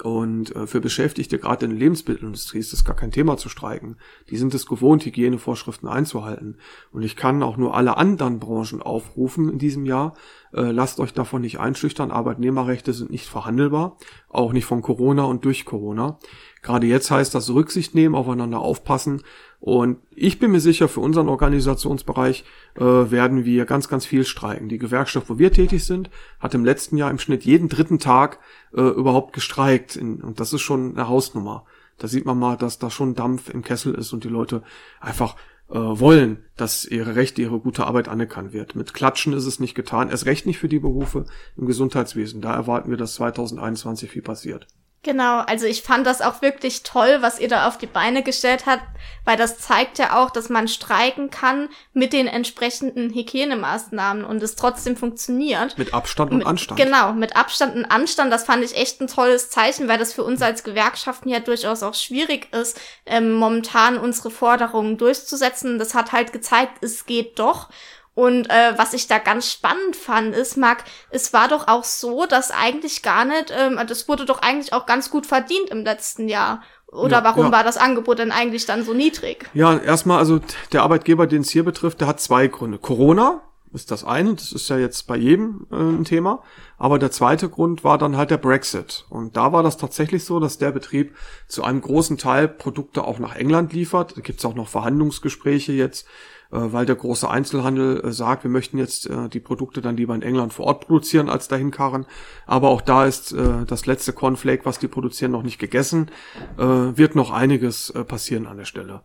[0.02, 3.96] Und äh, für Beschäftigte, gerade in der Lebensmittelindustrie, ist es gar kein Thema zu streiken.
[4.30, 6.59] Die sind es gewohnt, Hygienevorschriften einzuhalten.
[6.92, 10.14] Und ich kann auch nur alle anderen Branchen aufrufen in diesem Jahr.
[10.52, 12.11] Äh, lasst euch davon nicht einschüchtern.
[12.11, 13.96] Arbeitnehmerrechte sind nicht verhandelbar.
[14.28, 16.18] Auch nicht von Corona und durch Corona.
[16.62, 19.22] Gerade jetzt heißt das Rücksicht nehmen, aufeinander aufpassen.
[19.60, 22.44] Und ich bin mir sicher, für unseren Organisationsbereich
[22.76, 24.68] äh, werden wir ganz, ganz viel streiken.
[24.68, 28.38] Die Gewerkschaft, wo wir tätig sind, hat im letzten Jahr im Schnitt jeden dritten Tag
[28.74, 29.96] äh, überhaupt gestreikt.
[29.96, 31.64] Und das ist schon eine Hausnummer.
[31.98, 34.62] Da sieht man mal, dass da schon Dampf im Kessel ist und die Leute
[35.00, 35.36] einfach
[35.68, 38.76] äh, wollen, dass ihre Rechte, ihre gute Arbeit anerkannt wird.
[38.76, 40.10] Mit Klatschen ist es nicht getan.
[40.10, 41.24] Es recht nicht für die Berufe
[41.56, 42.40] im Gesundheitswesen.
[42.40, 44.66] Da erwarten wir, dass 2021 viel passiert.
[45.06, 48.66] Genau, also ich fand das auch wirklich toll, was ihr da auf die Beine gestellt
[48.66, 48.82] habt,
[49.24, 54.56] weil das zeigt ja auch, dass man streiken kann mit den entsprechenden Hygienemaßnahmen und es
[54.56, 55.78] trotzdem funktioniert.
[55.78, 56.80] Mit Abstand und mit, Anstand.
[56.80, 58.32] Genau, mit Abstand und Anstand.
[58.32, 61.84] Das fand ich echt ein tolles Zeichen, weil das für uns als Gewerkschaften ja durchaus
[61.84, 65.78] auch schwierig ist, ähm, momentan unsere Forderungen durchzusetzen.
[65.78, 67.68] Das hat halt gezeigt, es geht doch.
[68.16, 72.24] Und äh, was ich da ganz spannend fand, ist, Marc, es war doch auch so,
[72.24, 76.26] dass eigentlich gar nicht, ähm, das wurde doch eigentlich auch ganz gut verdient im letzten
[76.26, 76.62] Jahr.
[76.87, 77.52] Oder Ja, warum ja.
[77.52, 79.44] war das Angebot denn eigentlich dann so niedrig?
[79.52, 80.40] Ja, erstmal, also
[80.72, 82.79] der Arbeitgeber, den es hier betrifft, der hat zwei Gründe.
[82.79, 83.42] Corona
[83.74, 86.42] ist das eine, das ist ja jetzt bei jedem äh, ein Thema.
[86.79, 89.05] Aber der zweite Grund war dann halt der Brexit.
[89.11, 91.14] Und da war das tatsächlich so, dass der Betrieb
[91.48, 94.16] zu einem großen Teil Produkte auch nach England liefert.
[94.16, 96.07] Da gibt's auch noch Verhandlungsgespräche jetzt,
[96.50, 100.22] weil der große Einzelhandel äh, sagt, wir möchten jetzt äh, die Produkte dann lieber in
[100.22, 102.06] England vor Ort produzieren als dahin karren.
[102.46, 106.11] Aber auch da ist äh, das letzte Cornflake, was die produzieren, noch nicht gegessen.
[106.59, 109.02] Äh, wird noch einiges äh, passieren an der Stelle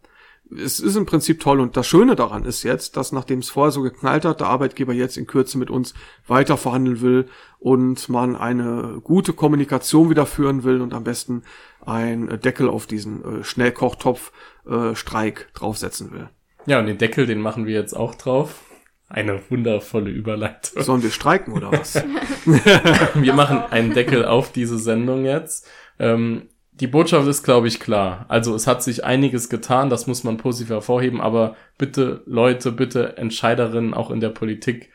[0.57, 3.71] es ist im Prinzip toll und das Schöne daran ist jetzt, dass nachdem es vorher
[3.71, 5.93] so geknallt hat, der Arbeitgeber jetzt in Kürze mit uns
[6.27, 7.27] weiter verhandeln will
[7.59, 11.43] und man eine gute Kommunikation wieder führen will und am besten
[11.85, 14.31] ein Deckel auf diesen äh, Schnellkochtopf
[14.67, 16.29] äh, Streik draufsetzen will.
[16.65, 18.61] Ja, und den Deckel, den machen wir jetzt auch drauf.
[19.09, 20.83] Eine wundervolle Überleitung.
[20.83, 21.95] Sollen wir streiken oder was?
[23.15, 25.69] Wir machen einen Deckel auf diese Sendung jetzt.
[25.99, 28.25] Ähm, die Botschaft ist, glaube ich, klar.
[28.29, 33.17] Also es hat sich einiges getan, das muss man positiv hervorheben, aber bitte Leute, bitte
[33.17, 34.91] Entscheiderinnen auch in der Politik,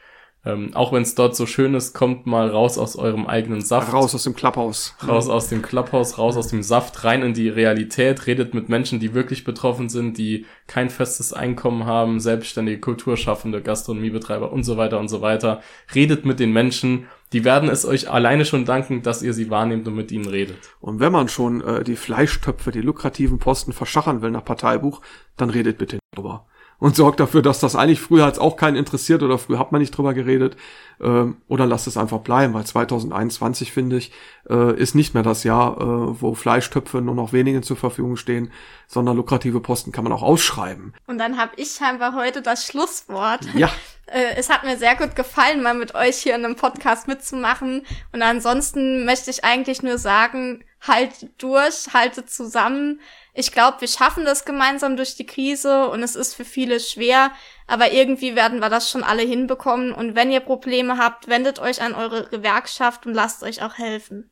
[0.46, 3.92] ähm, auch wenn es dort so schön ist, kommt mal raus aus eurem eigenen Saft.
[3.92, 4.94] Raus aus dem Klapphaus.
[5.06, 9.00] Raus aus dem Clubhaus, raus aus dem Saft, rein in die Realität, redet mit Menschen,
[9.00, 15.00] die wirklich betroffen sind, die kein festes Einkommen haben, selbstständige Kulturschaffende, Gastronomiebetreiber und so weiter
[15.00, 15.62] und so weiter.
[15.96, 19.88] Redet mit den Menschen, die werden es euch alleine schon danken, dass ihr sie wahrnehmt
[19.88, 20.59] und mit ihnen redet.
[20.78, 25.00] Und wenn man schon äh, die Fleischtöpfe, die lukrativen Posten verschachern will nach Parteibuch,
[25.37, 26.46] dann redet bitte nicht drüber.
[26.78, 29.80] Und sorgt dafür, dass das eigentlich früher hat's auch keinen interessiert oder früher hat man
[29.80, 30.56] nicht drüber geredet.
[31.00, 34.12] Ähm, oder lasst es einfach bleiben, weil 2021, finde ich,
[34.48, 38.50] äh, ist nicht mehr das Jahr, äh, wo Fleischtöpfe nur noch wenigen zur Verfügung stehen,
[38.86, 40.94] sondern lukrative Posten kann man auch ausschreiben.
[41.06, 43.40] Und dann habe ich scheinbar heute das Schlusswort.
[43.54, 43.70] Ja,
[44.06, 47.84] Äh, es hat mir sehr gut gefallen, mal mit euch hier in einem Podcast mitzumachen.
[48.12, 53.00] Und ansonsten möchte ich eigentlich nur sagen, haltet durch, haltet zusammen.
[53.38, 57.33] Ich glaube, wir schaffen das gemeinsam durch die Krise und es ist für viele schwer,
[57.66, 59.92] aber irgendwie werden wir das schon alle hinbekommen.
[59.92, 64.31] Und wenn ihr Probleme habt, wendet euch an eure Gewerkschaft und lasst euch auch helfen.